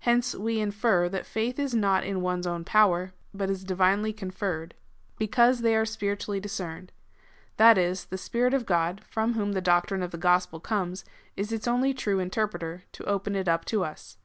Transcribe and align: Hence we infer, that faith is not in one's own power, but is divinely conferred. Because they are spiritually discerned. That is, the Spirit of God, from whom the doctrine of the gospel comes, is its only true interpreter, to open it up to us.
Hence 0.00 0.34
we 0.34 0.60
infer, 0.60 1.08
that 1.08 1.24
faith 1.24 1.58
is 1.58 1.74
not 1.74 2.04
in 2.04 2.20
one's 2.20 2.46
own 2.46 2.66
power, 2.66 3.14
but 3.32 3.48
is 3.48 3.64
divinely 3.64 4.12
conferred. 4.12 4.74
Because 5.16 5.62
they 5.62 5.74
are 5.74 5.86
spiritually 5.86 6.38
discerned. 6.38 6.92
That 7.56 7.78
is, 7.78 8.04
the 8.04 8.18
Spirit 8.18 8.52
of 8.52 8.66
God, 8.66 9.00
from 9.08 9.32
whom 9.32 9.52
the 9.52 9.62
doctrine 9.62 10.02
of 10.02 10.10
the 10.10 10.18
gospel 10.18 10.60
comes, 10.60 11.02
is 11.34 11.50
its 11.50 11.66
only 11.66 11.94
true 11.94 12.18
interpreter, 12.20 12.82
to 12.92 13.06
open 13.06 13.34
it 13.34 13.48
up 13.48 13.64
to 13.72 13.82
us. 13.84 14.18